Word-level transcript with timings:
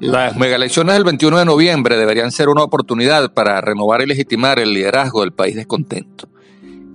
Las 0.00 0.36
megaelecciones 0.36 0.94
del 0.94 1.04
21 1.04 1.38
de 1.38 1.44
noviembre 1.46 1.96
deberían 1.96 2.30
ser 2.30 2.50
una 2.50 2.62
oportunidad 2.62 3.32
para 3.32 3.62
renovar 3.62 4.02
y 4.02 4.06
legitimar 4.06 4.58
el 4.58 4.74
liderazgo 4.74 5.22
del 5.22 5.32
país 5.32 5.56
descontento. 5.56 6.28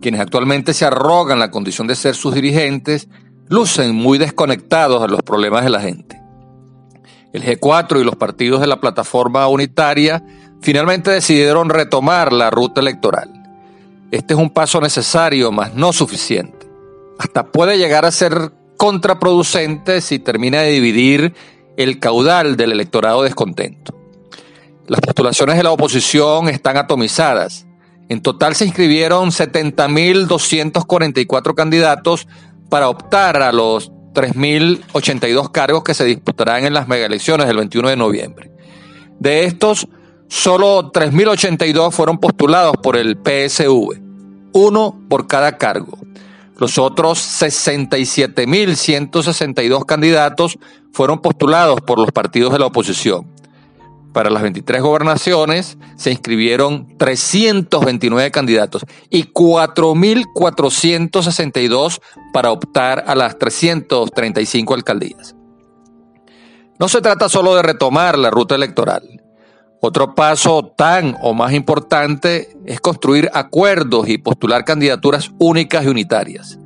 Quienes 0.01 0.21
actualmente 0.21 0.75
se 0.75 0.85
arrogan 0.85 1.39
la 1.39 1.49
condición 1.49 1.87
de 1.87 1.95
ser 1.95 2.13
sus 2.13 2.35
dirigentes 2.35 3.07
lucen 3.49 3.95
muy 3.95 4.19
desconectados 4.19 5.01
de 5.01 5.07
los 5.07 5.21
problemas 5.23 5.63
de 5.63 5.71
la 5.71 5.81
gente. 5.81 6.21
El 7.33 7.43
G4 7.43 8.01
y 8.01 8.03
los 8.03 8.17
partidos 8.17 8.61
de 8.61 8.67
la 8.67 8.79
plataforma 8.79 9.47
unitaria 9.47 10.23
finalmente 10.61 11.09
decidieron 11.09 11.69
retomar 11.69 12.31
la 12.31 12.51
ruta 12.51 12.81
electoral. 12.81 13.29
Este 14.11 14.35
es 14.35 14.39
un 14.39 14.51
paso 14.51 14.79
necesario, 14.79 15.51
mas 15.51 15.73
no 15.73 15.91
suficiente. 15.91 16.67
Hasta 17.17 17.47
puede 17.47 17.79
llegar 17.79 18.05
a 18.05 18.11
ser 18.11 18.51
contraproducente 18.77 20.01
si 20.01 20.19
termina 20.19 20.61
de 20.61 20.71
dividir 20.71 21.33
el 21.77 21.99
caudal 21.99 22.57
del 22.57 22.71
electorado 22.71 23.21
descontento. 23.23 23.95
Las 24.87 25.01
postulaciones 25.01 25.57
de 25.57 25.63
la 25.63 25.71
oposición 25.71 26.49
están 26.49 26.77
atomizadas. 26.77 27.65
En 28.09 28.21
total 28.21 28.55
se 28.55 28.65
inscribieron 28.65 29.29
70.244 29.29 31.55
candidatos 31.55 32.27
para 32.69 32.89
optar 32.89 33.41
a 33.41 33.53
los 33.53 33.91
3.082 34.13 35.51
cargos 35.51 35.83
que 35.83 35.93
se 35.93 36.05
disputarán 36.05 36.65
en 36.65 36.73
las 36.73 36.87
megaelecciones 36.87 37.45
del 37.47 37.57
21 37.57 37.89
de 37.89 37.95
noviembre. 37.95 38.49
De 39.19 39.43
estos, 39.45 39.87
solo 40.27 40.91
3.082 40.91 41.91
fueron 41.91 42.17
postulados 42.17 42.75
por 42.83 42.97
el 42.97 43.17
PSV, 43.17 43.99
uno 44.53 44.99
por 45.09 45.27
cada 45.27 45.57
cargo. 45.57 45.97
Los 46.57 46.77
otros 46.77 47.19
67.162 47.41 49.85
candidatos 49.85 50.59
fueron 50.93 51.19
postulados 51.19 51.81
por 51.81 51.99
los 51.99 52.11
partidos 52.11 52.53
de 52.53 52.59
la 52.59 52.67
oposición. 52.67 53.27
Para 54.13 54.29
las 54.29 54.41
23 54.41 54.81
gobernaciones 54.81 55.77
se 55.95 56.11
inscribieron 56.11 56.97
329 56.97 58.29
candidatos 58.31 58.85
y 59.09 59.31
4.462 59.31 62.01
para 62.33 62.51
optar 62.51 63.05
a 63.07 63.15
las 63.15 63.39
335 63.39 64.73
alcaldías. 64.73 65.37
No 66.77 66.89
se 66.89 66.99
trata 67.01 67.29
solo 67.29 67.55
de 67.55 67.61
retomar 67.61 68.17
la 68.17 68.31
ruta 68.31 68.55
electoral. 68.55 69.21
Otro 69.83 70.13
paso 70.13 70.73
tan 70.75 71.15
o 71.21 71.33
más 71.33 71.53
importante 71.53 72.49
es 72.65 72.81
construir 72.81 73.29
acuerdos 73.33 74.09
y 74.09 74.17
postular 74.17 74.65
candidaturas 74.65 75.31
únicas 75.39 75.85
y 75.85 75.87
unitarias. 75.87 76.59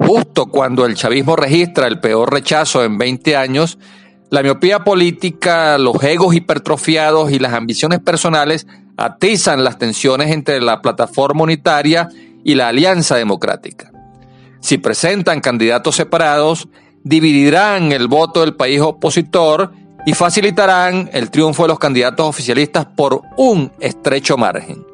Justo 0.00 0.46
cuando 0.46 0.86
el 0.86 0.94
chavismo 0.94 1.36
registra 1.36 1.86
el 1.86 2.00
peor 2.00 2.32
rechazo 2.32 2.82
en 2.82 2.96
20 2.96 3.36
años, 3.36 3.78
la 4.30 4.42
miopía 4.42 4.82
política, 4.82 5.76
los 5.76 6.02
egos 6.02 6.34
hipertrofiados 6.34 7.30
y 7.30 7.38
las 7.38 7.52
ambiciones 7.52 8.00
personales 8.00 8.66
atizan 8.96 9.62
las 9.62 9.78
tensiones 9.78 10.30
entre 10.30 10.60
la 10.60 10.80
plataforma 10.80 11.42
unitaria 11.42 12.08
y 12.42 12.54
la 12.54 12.68
alianza 12.68 13.16
democrática. 13.16 13.92
Si 14.60 14.78
presentan 14.78 15.40
candidatos 15.40 15.96
separados, 15.96 16.68
dividirán 17.02 17.92
el 17.92 18.08
voto 18.08 18.40
del 18.40 18.56
país 18.56 18.80
opositor 18.80 19.72
y 20.06 20.14
facilitarán 20.14 21.10
el 21.12 21.30
triunfo 21.30 21.64
de 21.64 21.68
los 21.68 21.78
candidatos 21.78 22.26
oficialistas 22.26 22.86
por 22.86 23.22
un 23.36 23.70
estrecho 23.80 24.38
margen. 24.38 24.84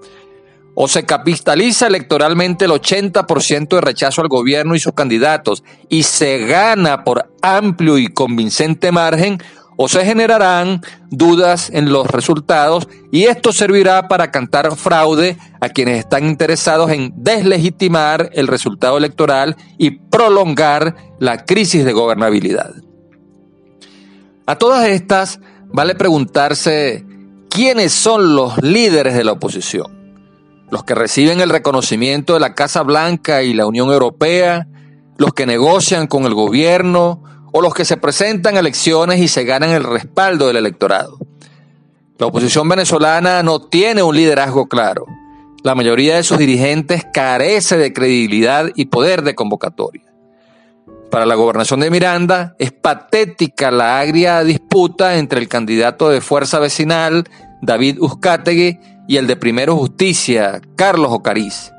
O 0.78 0.88
se 0.88 1.04
capitaliza 1.04 1.86
electoralmente 1.86 2.66
el 2.66 2.70
80% 2.70 3.68
de 3.68 3.80
rechazo 3.80 4.20
al 4.20 4.28
gobierno 4.28 4.74
y 4.74 4.78
sus 4.78 4.92
candidatos 4.92 5.64
y 5.88 6.02
se 6.02 6.46
gana 6.46 7.02
por 7.02 7.32
amplio 7.40 7.96
y 7.96 8.08
convincente 8.08 8.92
margen, 8.92 9.38
o 9.76 9.88
se 9.88 10.04
generarán 10.04 10.82
dudas 11.10 11.70
en 11.72 11.92
los 11.92 12.06
resultados 12.06 12.88
y 13.12 13.24
esto 13.24 13.52
servirá 13.52 14.08
para 14.08 14.30
cantar 14.30 14.74
fraude 14.74 15.36
a 15.60 15.68
quienes 15.68 15.98
están 15.98 16.26
interesados 16.26 16.90
en 16.90 17.12
deslegitimar 17.16 18.30
el 18.32 18.46
resultado 18.46 18.96
electoral 18.96 19.56
y 19.78 19.90
prolongar 19.90 20.96
la 21.20 21.44
crisis 21.44 21.84
de 21.84 21.92
gobernabilidad. 21.92 22.74
A 24.46 24.56
todas 24.56 24.88
estas, 24.88 25.40
vale 25.66 25.94
preguntarse 25.94 27.04
quiénes 27.50 27.92
son 27.92 28.34
los 28.34 28.62
líderes 28.62 29.14
de 29.14 29.24
la 29.24 29.32
oposición. 29.32 29.95
Los 30.70 30.84
que 30.84 30.94
reciben 30.94 31.40
el 31.40 31.50
reconocimiento 31.50 32.34
de 32.34 32.40
la 32.40 32.54
Casa 32.54 32.82
Blanca 32.82 33.42
y 33.42 33.54
la 33.54 33.66
Unión 33.66 33.90
Europea, 33.90 34.66
los 35.16 35.32
que 35.32 35.46
negocian 35.46 36.06
con 36.06 36.24
el 36.24 36.34
gobierno 36.34 37.22
o 37.52 37.62
los 37.62 37.72
que 37.74 37.84
se 37.84 37.96
presentan 37.96 38.56
a 38.56 38.60
elecciones 38.60 39.20
y 39.20 39.28
se 39.28 39.44
ganan 39.44 39.70
el 39.70 39.84
respaldo 39.84 40.48
del 40.48 40.56
electorado. 40.56 41.18
La 42.18 42.26
oposición 42.26 42.68
venezolana 42.68 43.42
no 43.42 43.60
tiene 43.60 44.02
un 44.02 44.16
liderazgo 44.16 44.66
claro. 44.66 45.06
La 45.62 45.74
mayoría 45.74 46.16
de 46.16 46.22
sus 46.22 46.38
dirigentes 46.38 47.06
carece 47.12 47.76
de 47.76 47.92
credibilidad 47.92 48.70
y 48.74 48.86
poder 48.86 49.22
de 49.22 49.34
convocatoria. 49.34 50.02
Para 51.10 51.26
la 51.26 51.34
gobernación 51.34 51.80
de 51.80 51.90
Miranda 51.90 52.56
es 52.58 52.72
patética 52.72 53.70
la 53.70 54.00
agria 54.00 54.42
disputa 54.44 55.16
entre 55.16 55.40
el 55.40 55.48
candidato 55.48 56.08
de 56.08 56.20
Fuerza 56.20 56.58
Vecinal, 56.58 57.24
David 57.62 57.98
Uzcategui, 58.00 58.78
y 59.08 59.16
el 59.16 59.26
de 59.26 59.36
Primero 59.36 59.76
Justicia, 59.76 60.60
Carlos 60.76 61.12
Ocariz. 61.12 61.72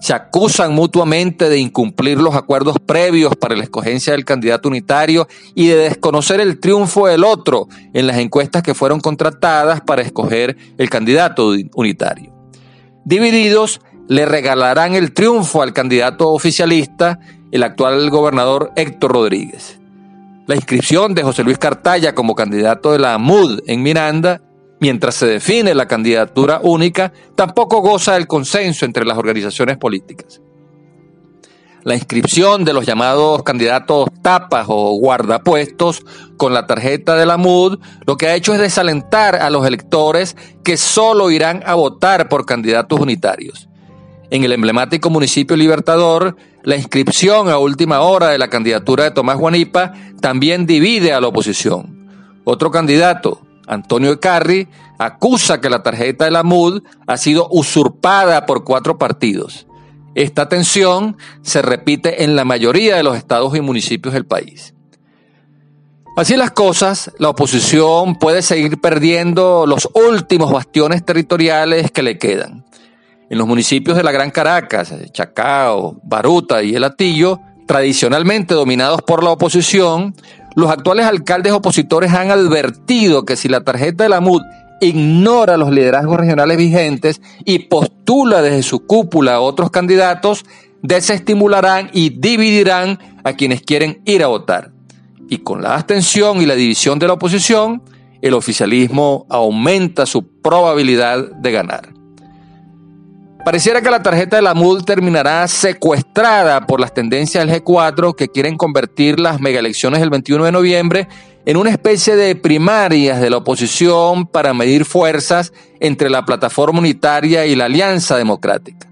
Se 0.00 0.14
acusan 0.14 0.74
mutuamente 0.74 1.50
de 1.50 1.58
incumplir 1.58 2.18
los 2.18 2.34
acuerdos 2.34 2.76
previos 2.78 3.36
para 3.36 3.54
la 3.54 3.64
escogencia 3.64 4.14
del 4.14 4.24
candidato 4.24 4.68
unitario 4.68 5.28
y 5.54 5.68
de 5.68 5.76
desconocer 5.76 6.40
el 6.40 6.58
triunfo 6.58 7.06
del 7.06 7.22
otro 7.22 7.68
en 7.92 8.06
las 8.06 8.16
encuestas 8.16 8.62
que 8.62 8.74
fueron 8.74 9.00
contratadas 9.00 9.82
para 9.82 10.00
escoger 10.00 10.56
el 10.78 10.88
candidato 10.88 11.52
unitario. 11.74 12.32
Divididos, 13.04 13.82
le 14.08 14.24
regalarán 14.24 14.94
el 14.94 15.12
triunfo 15.12 15.62
al 15.62 15.72
candidato 15.72 16.30
oficialista 16.30 17.20
el 17.52 17.62
actual 17.62 18.08
gobernador 18.10 18.72
Héctor 18.76 19.12
Rodríguez. 19.12 19.78
La 20.46 20.56
inscripción 20.56 21.14
de 21.14 21.22
José 21.22 21.44
Luis 21.44 21.58
Cartaya 21.58 22.14
como 22.14 22.34
candidato 22.34 22.92
de 22.92 22.98
la 22.98 23.18
MUD 23.18 23.60
en 23.66 23.82
Miranda, 23.82 24.40
mientras 24.80 25.14
se 25.14 25.26
define 25.26 25.74
la 25.74 25.86
candidatura 25.86 26.60
única, 26.62 27.12
tampoco 27.36 27.80
goza 27.80 28.14
del 28.14 28.26
consenso 28.26 28.84
entre 28.84 29.04
las 29.04 29.18
organizaciones 29.18 29.76
políticas. 29.76 30.40
La 31.82 31.94
inscripción 31.94 32.64
de 32.64 32.74
los 32.74 32.84
llamados 32.84 33.42
candidatos 33.42 34.08
tapas 34.20 34.66
o 34.68 34.98
guardapuestos 34.98 36.04
con 36.36 36.52
la 36.52 36.66
tarjeta 36.66 37.16
de 37.16 37.24
la 37.24 37.38
MUD 37.38 37.78
lo 38.06 38.16
que 38.18 38.26
ha 38.26 38.34
hecho 38.34 38.52
es 38.52 38.60
desalentar 38.60 39.36
a 39.36 39.48
los 39.48 39.66
electores 39.66 40.36
que 40.62 40.76
solo 40.76 41.30
irán 41.30 41.62
a 41.64 41.74
votar 41.74 42.28
por 42.28 42.44
candidatos 42.44 43.00
unitarios. 43.00 43.68
En 44.30 44.44
el 44.44 44.52
emblemático 44.52 45.08
municipio 45.08 45.56
Libertador, 45.56 46.36
la 46.62 46.76
inscripción 46.76 47.48
a 47.48 47.56
última 47.56 48.00
hora 48.00 48.28
de 48.28 48.38
la 48.38 48.48
candidatura 48.48 49.04
de 49.04 49.10
Tomás 49.12 49.38
Guanipa 49.38 49.94
también 50.20 50.66
divide 50.66 51.14
a 51.14 51.20
la 51.20 51.28
oposición. 51.28 52.10
Otro 52.44 52.70
candidato, 52.70 53.40
Antonio 53.70 54.12
Ecarri, 54.12 54.68
acusa 54.98 55.60
que 55.60 55.70
la 55.70 55.82
tarjeta 55.82 56.24
de 56.24 56.32
la 56.32 56.42
MUD 56.42 56.82
ha 57.06 57.16
sido 57.16 57.48
usurpada 57.50 58.44
por 58.44 58.64
cuatro 58.64 58.98
partidos. 58.98 59.66
Esta 60.16 60.48
tensión 60.48 61.16
se 61.42 61.62
repite 61.62 62.24
en 62.24 62.34
la 62.34 62.44
mayoría 62.44 62.96
de 62.96 63.04
los 63.04 63.16
estados 63.16 63.56
y 63.56 63.60
municipios 63.60 64.12
del 64.12 64.26
país. 64.26 64.74
Así 66.16 66.36
las 66.36 66.50
cosas, 66.50 67.12
la 67.18 67.28
oposición 67.28 68.16
puede 68.16 68.42
seguir 68.42 68.80
perdiendo 68.80 69.64
los 69.66 69.88
últimos 69.94 70.52
bastiones 70.52 71.04
territoriales 71.04 71.92
que 71.92 72.02
le 72.02 72.18
quedan. 72.18 72.66
En 73.30 73.38
los 73.38 73.46
municipios 73.46 73.96
de 73.96 74.02
la 74.02 74.10
Gran 74.10 74.32
Caracas, 74.32 74.92
Chacao, 75.12 76.00
Baruta 76.02 76.64
y 76.64 76.74
El 76.74 76.82
Atillo, 76.82 77.38
tradicionalmente 77.68 78.52
dominados 78.52 79.00
por 79.02 79.22
la 79.22 79.30
oposición, 79.30 80.16
los 80.56 80.70
actuales 80.70 81.06
alcaldes 81.06 81.52
opositores 81.52 82.12
han 82.12 82.30
advertido 82.30 83.24
que 83.24 83.36
si 83.36 83.48
la 83.48 83.62
tarjeta 83.62 84.04
de 84.04 84.10
la 84.10 84.20
MUD 84.20 84.42
ignora 84.80 85.56
los 85.56 85.70
liderazgos 85.70 86.18
regionales 86.18 86.56
vigentes 86.56 87.20
y 87.44 87.60
postula 87.60 88.42
desde 88.42 88.62
su 88.62 88.86
cúpula 88.86 89.34
a 89.34 89.40
otros 89.40 89.70
candidatos, 89.70 90.44
desestimularán 90.82 91.90
y 91.92 92.10
dividirán 92.10 92.98
a 93.22 93.34
quienes 93.34 93.62
quieren 93.62 94.00
ir 94.06 94.22
a 94.22 94.28
votar. 94.28 94.72
Y 95.28 95.38
con 95.38 95.62
la 95.62 95.74
abstención 95.74 96.40
y 96.40 96.46
la 96.46 96.54
división 96.54 96.98
de 96.98 97.06
la 97.06 97.12
oposición, 97.12 97.82
el 98.22 98.34
oficialismo 98.34 99.26
aumenta 99.28 100.06
su 100.06 100.26
probabilidad 100.26 101.30
de 101.32 101.52
ganar. 101.52 101.99
Pareciera 103.44 103.80
que 103.80 103.90
la 103.90 104.02
tarjeta 104.02 104.36
de 104.36 104.42
la 104.42 104.52
MUD 104.52 104.84
terminará 104.84 105.48
secuestrada 105.48 106.66
por 106.66 106.78
las 106.78 106.92
tendencias 106.92 107.46
del 107.46 107.62
G4 107.62 108.14
que 108.14 108.28
quieren 108.28 108.58
convertir 108.58 109.18
las 109.18 109.40
megaelecciones 109.40 110.00
del 110.00 110.10
21 110.10 110.44
de 110.44 110.52
noviembre 110.52 111.08
en 111.46 111.56
una 111.56 111.70
especie 111.70 112.16
de 112.16 112.36
primarias 112.36 113.18
de 113.18 113.30
la 113.30 113.38
oposición 113.38 114.26
para 114.26 114.52
medir 114.52 114.84
fuerzas 114.84 115.54
entre 115.80 116.10
la 116.10 116.26
plataforma 116.26 116.80
unitaria 116.80 117.46
y 117.46 117.56
la 117.56 117.64
alianza 117.64 118.18
democrática. 118.18 118.88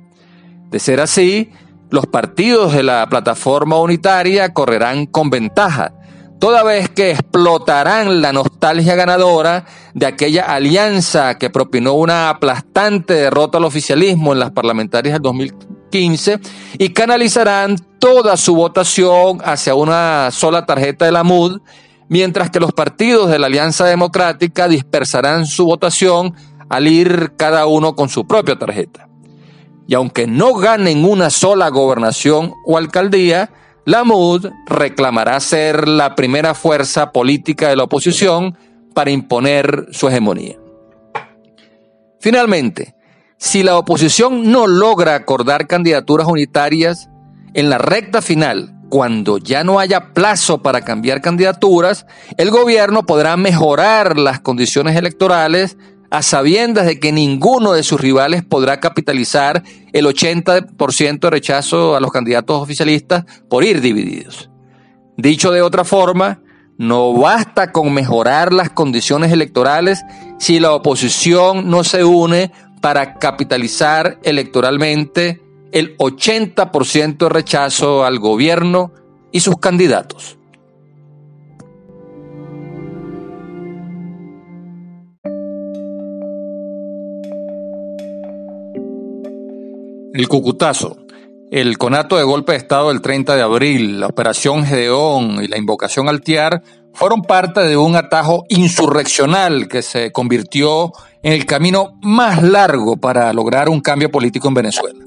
De 0.71 0.79
ser 0.79 1.00
así, 1.00 1.50
los 1.91 2.06
partidos 2.06 2.73
de 2.73 2.83
la 2.83 3.06
plataforma 3.09 3.79
unitaria 3.79 4.55
correrán 4.55 5.05
con 5.05 5.29
ventaja, 5.29 5.93
toda 6.38 6.62
vez 6.62 6.88
que 6.88 7.11
explotarán 7.11 8.23
la 8.23 8.32
nostalgia 8.32 8.94
ganadora 8.94 9.67
de 9.94 10.06
aquella 10.06 10.43
alianza 10.44 11.37
que 11.38 11.50
propinó 11.50 11.94
una 11.94 12.31
aplastante 12.31 13.14
derrota 13.14 13.58
al 13.58 13.64
oficialismo 13.64 14.32
en 14.32 14.38
las 14.38 14.52
parlamentarias 14.52 15.14
del 15.14 15.23
2015 15.23 16.40
y 16.79 16.90
canalizarán 16.90 17.76
toda 17.99 18.37
su 18.37 18.55
votación 18.55 19.40
hacia 19.44 19.75
una 19.75 20.31
sola 20.31 20.67
tarjeta 20.67 21.05
de 21.05 21.12
la 21.12 21.25
MUD, 21.25 21.61
mientras 22.08 22.50
que 22.50 22.61
los 22.61 22.73
partidos 22.73 23.31
de 23.31 23.38
la 23.38 23.46
Alianza 23.46 23.85
Democrática 23.87 24.69
dispersarán 24.69 25.46
su 25.46 25.64
votación 25.64 26.35
al 26.69 26.87
ir 26.87 27.32
cada 27.37 27.67
uno 27.67 27.96
con 27.96 28.08
su 28.08 28.26
propia 28.26 28.56
tarjeta. 28.56 29.08
Y 29.87 29.94
aunque 29.94 30.26
no 30.26 30.55
ganen 30.55 31.05
una 31.05 31.31
sola 31.31 31.70
gobernación 31.70 32.52
o 32.67 32.76
alcaldía, 32.76 33.50
la 33.88 34.05
MUD 34.05 34.50
reclamará 34.67 35.40
ser 35.40 35.88
la 35.88 36.14
primera 36.14 36.52
fuerza 36.52 37.11
política 37.11 37.70
de 37.70 37.76
la 37.76 37.85
oposición 37.85 38.55
para 38.93 39.11
imponer 39.11 39.87
su 39.93 40.08
hegemonía. 40.08 40.58
Finalmente, 42.20 42.94
si 43.38 43.62
la 43.62 43.79
oposición 43.79 44.52
no 44.52 44.67
logra 44.67 45.14
acordar 45.14 45.67
candidaturas 45.67 46.26
unitarias, 46.26 47.08
en 47.55 47.70
la 47.70 47.79
recta 47.79 48.20
final, 48.20 48.75
cuando 48.90 49.38
ya 49.38 49.64
no 49.64 49.79
haya 49.79 50.12
plazo 50.12 50.61
para 50.61 50.82
cambiar 50.82 51.23
candidaturas, 51.23 52.05
el 52.37 52.50
gobierno 52.50 53.06
podrá 53.06 53.38
mejorar 53.38 54.19
las 54.19 54.38
condiciones 54.38 54.96
electorales 54.96 55.79
a 56.11 56.23
sabiendas 56.23 56.87
de 56.87 56.99
que 56.99 57.13
ninguno 57.13 57.73
de 57.73 57.83
sus 57.83 58.01
rivales 58.01 58.43
podrá 58.43 58.81
capitalizar 58.81 59.63
el 59.93 60.07
80% 60.07 61.19
de 61.19 61.31
rechazo 61.31 61.97
a 61.97 62.01
los 62.01 62.11
candidatos 62.11 62.63
oficialistas 62.63 63.25
por 63.49 63.65
ir 63.65 63.81
divididos. 63.81 64.51
Dicho 65.17 65.51
de 65.51 65.63
otra 65.63 65.85
forma, 65.85 66.41
no 66.79 67.13
basta 67.13 67.73
con 67.73 67.93
mejorar 67.93 68.53
las 68.53 68.71
condiciones 68.71 69.33
electorales 69.33 70.05
si 70.39 70.61
la 70.61 70.73
oposición 70.73 71.69
no 71.69 71.83
se 71.85 72.05
une 72.05 72.53
para 72.81 73.15
capitalizar 73.15 74.19
electoralmente 74.23 75.43
el 75.73 75.97
80% 75.99 77.19
de 77.19 77.29
rechazo 77.29 78.05
al 78.05 78.19
gobierno 78.19 78.93
y 79.33 79.41
sus 79.41 79.59
candidatos. 79.59 80.38
El 90.19 90.26
Cucutazo, 90.26 90.97
el 91.53 91.79
conato 91.79 92.17
de 92.17 92.25
golpe 92.25 92.50
de 92.50 92.59
Estado 92.59 92.88
del 92.88 93.00
30 93.00 93.37
de 93.37 93.43
abril, 93.43 94.00
la 94.00 94.09
operación 94.09 94.65
Gedeón 94.67 95.44
y 95.44 95.47
la 95.47 95.59
invocación 95.59 96.09
al 96.09 96.23
TIAR 96.23 96.61
fueron 96.93 97.23
parte 97.23 97.61
de 97.61 97.76
un 97.76 97.94
atajo 97.94 98.44
insurreccional 98.49 99.69
que 99.69 99.81
se 99.81 100.11
convirtió 100.11 100.91
en 101.23 101.35
el 101.35 101.47
camino 101.47 101.97
más 102.03 102.43
largo 102.43 102.97
para 102.97 103.32
lograr 103.32 103.69
un 103.69 103.81
cambio 103.81 104.11
político 104.11 104.49
en 104.49 104.55
Venezuela. 104.55 105.05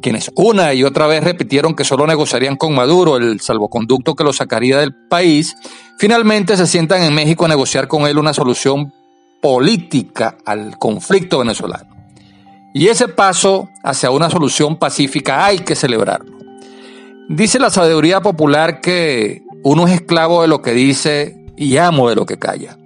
Quienes 0.00 0.28
una 0.34 0.74
y 0.74 0.82
otra 0.82 1.06
vez 1.06 1.22
repitieron 1.22 1.76
que 1.76 1.84
solo 1.84 2.04
negociarían 2.04 2.56
con 2.56 2.74
Maduro 2.74 3.18
el 3.18 3.40
salvoconducto 3.40 4.16
que 4.16 4.24
lo 4.24 4.32
sacaría 4.32 4.76
del 4.78 4.92
país, 5.08 5.54
finalmente 5.98 6.56
se 6.56 6.66
sientan 6.66 7.04
en 7.04 7.14
México 7.14 7.44
a 7.44 7.48
negociar 7.48 7.86
con 7.86 8.08
él 8.08 8.18
una 8.18 8.34
solución 8.34 8.92
política 9.40 10.36
al 10.44 10.78
conflicto 10.78 11.38
venezolano. 11.38 11.91
Y 12.74 12.88
ese 12.88 13.08
paso 13.08 13.68
hacia 13.82 14.10
una 14.10 14.30
solución 14.30 14.76
pacífica 14.76 15.44
hay 15.44 15.58
que 15.58 15.74
celebrarlo. 15.74 16.38
Dice 17.28 17.58
la 17.58 17.70
sabiduría 17.70 18.20
popular 18.20 18.80
que 18.80 19.42
uno 19.62 19.86
es 19.86 19.94
esclavo 19.94 20.42
de 20.42 20.48
lo 20.48 20.62
que 20.62 20.72
dice 20.72 21.36
y 21.56 21.76
amo 21.76 22.08
de 22.08 22.16
lo 22.16 22.26
que 22.26 22.38
calla. 22.38 22.78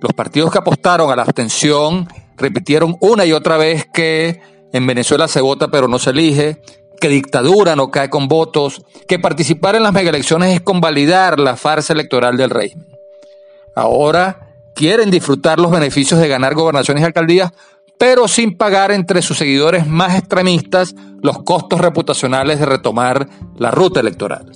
Los 0.00 0.12
partidos 0.12 0.52
que 0.52 0.58
apostaron 0.58 1.10
a 1.10 1.16
la 1.16 1.22
abstención 1.22 2.08
repitieron 2.36 2.96
una 3.00 3.24
y 3.24 3.32
otra 3.32 3.56
vez 3.56 3.86
que 3.92 4.40
en 4.72 4.86
Venezuela 4.86 5.26
se 5.28 5.40
vota 5.40 5.68
pero 5.68 5.88
no 5.88 5.98
se 5.98 6.10
elige, 6.10 6.60
que 7.00 7.08
dictadura 7.08 7.76
no 7.76 7.90
cae 7.90 8.10
con 8.10 8.28
votos, 8.28 8.84
que 9.08 9.18
participar 9.18 9.74
en 9.74 9.82
las 9.82 9.92
megaelecciones 9.92 10.54
es 10.54 10.60
convalidar 10.60 11.40
la 11.40 11.56
farsa 11.56 11.92
electoral 11.92 12.36
del 12.36 12.50
régimen. 12.50 12.86
Ahora 13.74 14.46
quieren 14.74 15.10
disfrutar 15.10 15.58
los 15.58 15.70
beneficios 15.70 16.20
de 16.20 16.28
ganar 16.28 16.54
gobernaciones 16.54 17.02
y 17.02 17.06
alcaldías 17.06 17.52
pero 17.98 18.28
sin 18.28 18.56
pagar 18.56 18.92
entre 18.92 19.22
sus 19.22 19.38
seguidores 19.38 19.86
más 19.86 20.18
extremistas 20.18 20.94
los 21.22 21.42
costos 21.42 21.80
reputacionales 21.80 22.58
de 22.58 22.66
retomar 22.66 23.28
la 23.56 23.70
ruta 23.70 24.00
electoral. 24.00 24.52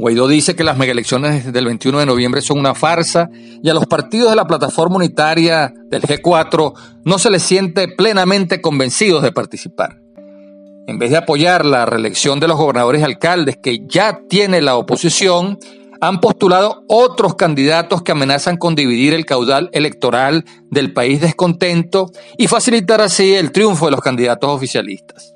Guaidó 0.00 0.28
dice 0.28 0.56
que 0.56 0.64
las 0.64 0.78
megaelecciones 0.78 1.52
del 1.52 1.66
21 1.66 1.98
de 1.98 2.06
noviembre 2.06 2.40
son 2.40 2.58
una 2.58 2.74
farsa 2.74 3.28
y 3.62 3.68
a 3.68 3.74
los 3.74 3.86
partidos 3.86 4.30
de 4.30 4.36
la 4.36 4.46
plataforma 4.46 4.96
unitaria 4.96 5.74
del 5.90 6.00
G4 6.00 6.72
no 7.04 7.18
se 7.18 7.30
les 7.30 7.42
siente 7.42 7.86
plenamente 7.86 8.62
convencidos 8.62 9.22
de 9.22 9.32
participar. 9.32 10.00
En 10.86 10.98
vez 10.98 11.10
de 11.10 11.18
apoyar 11.18 11.66
la 11.66 11.84
reelección 11.84 12.40
de 12.40 12.48
los 12.48 12.56
gobernadores 12.56 13.02
y 13.02 13.04
alcaldes 13.04 13.58
que 13.62 13.86
ya 13.86 14.20
tiene 14.26 14.62
la 14.62 14.76
oposición, 14.76 15.58
han 16.00 16.20
postulado 16.20 16.84
otros 16.88 17.34
candidatos 17.34 18.02
que 18.02 18.12
amenazan 18.12 18.56
con 18.56 18.74
dividir 18.74 19.12
el 19.12 19.26
caudal 19.26 19.68
electoral 19.72 20.44
del 20.70 20.92
país 20.92 21.20
descontento 21.20 22.10
y 22.38 22.48
facilitar 22.48 23.00
así 23.00 23.34
el 23.34 23.52
triunfo 23.52 23.86
de 23.86 23.92
los 23.92 24.00
candidatos 24.00 24.50
oficialistas. 24.50 25.34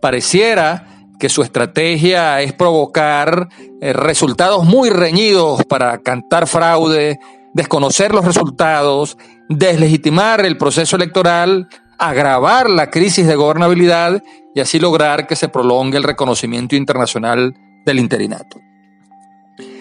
Pareciera 0.00 0.88
que 1.18 1.28
su 1.28 1.42
estrategia 1.42 2.42
es 2.42 2.52
provocar 2.52 3.48
eh, 3.80 3.92
resultados 3.92 4.64
muy 4.64 4.90
reñidos 4.90 5.64
para 5.64 5.98
cantar 5.98 6.48
fraude, 6.48 7.18
desconocer 7.54 8.12
los 8.12 8.24
resultados, 8.24 9.16
deslegitimar 9.48 10.44
el 10.44 10.58
proceso 10.58 10.96
electoral, 10.96 11.68
agravar 11.98 12.68
la 12.68 12.90
crisis 12.90 13.28
de 13.28 13.36
gobernabilidad 13.36 14.20
y 14.56 14.60
así 14.60 14.80
lograr 14.80 15.28
que 15.28 15.36
se 15.36 15.48
prolongue 15.48 15.98
el 15.98 16.02
reconocimiento 16.02 16.74
internacional 16.74 17.54
del 17.86 18.00
interinato 18.00 18.58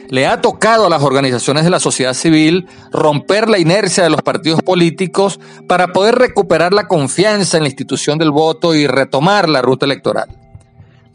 le 0.10 0.28
ha 0.28 0.42
tocado 0.42 0.88
a 0.88 0.90
las 0.90 1.04
organizaciones 1.04 1.64
de 1.64 1.70
la 1.70 1.80
sociedad 1.80 2.14
civil 2.14 2.68
romper 2.92 3.50
la 3.50 3.60
inercia 3.60 4.04
de 4.04 4.10
los 4.10 4.22
partidos 4.22 4.62
políticos 4.62 5.40
para 5.68 5.94
poder 5.94 6.16
recuperar 6.16 6.74
la 6.74 6.88
confianza 6.88 7.58
en 7.58 7.64
la 7.64 7.70
institución 7.70 8.18
del 8.18 8.32
voto 8.32 8.76
y 8.76 8.88
retomar 8.88 9.50
la 9.50 9.62
ruta 9.62 9.86
electoral. 9.86 10.28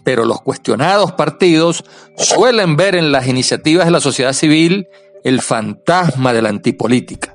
Pero 0.04 0.24
los 0.24 0.40
cuestionados 0.40 1.12
partidos 1.12 1.84
suelen 2.16 2.76
ver 2.76 2.94
en 2.94 3.12
las 3.12 3.26
iniciativas 3.26 3.84
de 3.84 3.92
la 3.92 4.00
sociedad 4.00 4.32
civil 4.32 4.88
el 5.24 5.40
fantasma 5.42 6.32
de 6.32 6.42
la 6.42 6.48
antipolítica. 6.48 7.34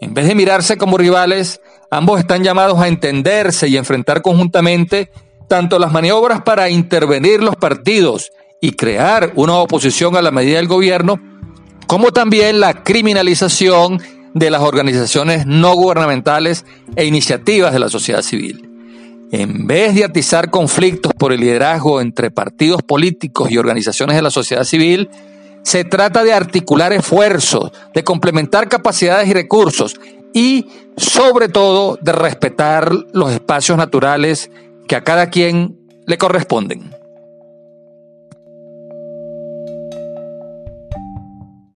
En 0.00 0.12
vez 0.12 0.26
de 0.26 0.34
mirarse 0.34 0.76
como 0.76 0.98
rivales, 0.98 1.60
ambos 1.90 2.18
están 2.18 2.42
llamados 2.42 2.80
a 2.80 2.88
entenderse 2.88 3.68
y 3.68 3.76
enfrentar 3.76 4.22
conjuntamente 4.22 5.10
tanto 5.48 5.78
las 5.78 5.92
maniobras 5.92 6.42
para 6.42 6.68
intervenir 6.68 7.42
los 7.42 7.56
partidos 7.56 8.32
y 8.60 8.72
crear 8.72 9.32
una 9.36 9.54
oposición 9.54 10.16
a 10.16 10.22
la 10.22 10.30
medida 10.30 10.56
del 10.56 10.68
gobierno, 10.68 11.20
como 11.86 12.12
también 12.12 12.60
la 12.60 12.82
criminalización 12.82 14.00
de 14.34 14.50
las 14.50 14.62
organizaciones 14.62 15.46
no 15.46 15.74
gubernamentales 15.74 16.64
e 16.94 17.06
iniciativas 17.06 17.72
de 17.72 17.78
la 17.78 17.88
sociedad 17.88 18.22
civil. 18.22 18.68
En 19.32 19.66
vez 19.66 19.94
de 19.94 20.04
atizar 20.04 20.50
conflictos 20.50 21.12
por 21.14 21.32
el 21.32 21.40
liderazgo 21.40 22.00
entre 22.00 22.30
partidos 22.30 22.82
políticos 22.82 23.50
y 23.50 23.58
organizaciones 23.58 24.14
de 24.14 24.22
la 24.22 24.30
sociedad 24.30 24.64
civil, 24.64 25.08
se 25.62 25.84
trata 25.84 26.22
de 26.22 26.32
articular 26.32 26.92
esfuerzos, 26.92 27.72
de 27.92 28.04
complementar 28.04 28.68
capacidades 28.68 29.28
y 29.28 29.32
recursos 29.32 29.96
y, 30.32 30.68
sobre 30.96 31.48
todo, 31.48 31.98
de 32.00 32.12
respetar 32.12 32.92
los 33.12 33.32
espacios 33.32 33.76
naturales 33.76 34.50
que 34.86 34.94
a 34.94 35.02
cada 35.02 35.28
quien 35.28 35.76
le 36.06 36.18
corresponden. 36.18 36.94